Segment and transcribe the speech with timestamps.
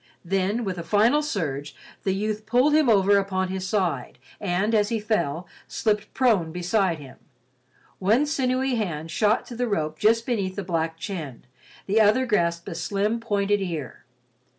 [0.25, 4.89] Then, with a final surge, the youth pulled him over upon his side, and, as
[4.89, 7.17] he fell, slipped prone beside him.
[7.99, 12.73] One sinewy hand shot to the rope just beneath the black chin—the other grasped a
[12.73, 14.03] slim, pointed ear.